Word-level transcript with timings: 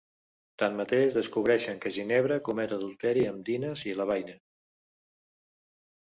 Tanmateix, 0.61 1.17
descobreixen 1.17 1.81
que 1.83 1.91
Ginebra 1.97 2.37
comet 2.47 2.73
adulteri 2.77 3.25
amb 3.33 3.43
Dinas 3.49 3.83
i 3.91 3.93
Lavaine. 3.99 4.33